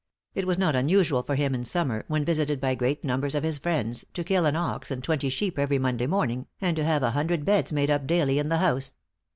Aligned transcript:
It 0.33 0.47
was 0.47 0.57
not 0.57 0.75
unusual 0.75 1.21
for 1.21 1.35
him 1.35 1.53
in 1.53 1.63
summer, 1.63 2.05
when 2.07 2.25
visited 2.25 2.59
by 2.59 2.73
great 2.73 3.03
numbers 3.03 3.35
of 3.35 3.43
his 3.43 3.59
friends, 3.59 4.03
to 4.15 4.23
kill 4.23 4.47
an 4.47 4.55
ox 4.55 4.89
and 4.89 5.03
twenty 5.03 5.29
sheep 5.29 5.59
every 5.59 5.77
Monday 5.77 6.07
morning, 6.07 6.47
and 6.59 6.75
to 6.75 6.83
have 6.83 7.03
a 7.03 7.11
hundred 7.11 7.45
beds 7.45 7.71
made 7.71 7.91
up 7.91 8.07
daily 8.07 8.39
in 8.39 8.49
the 8.49 8.57
house. 8.57 8.95